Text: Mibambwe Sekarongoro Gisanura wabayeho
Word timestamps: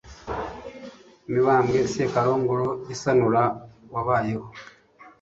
Mibambwe 1.31 1.79
Sekarongoro 1.93 2.67
Gisanura 2.87 3.43
wabayeho 3.93 4.47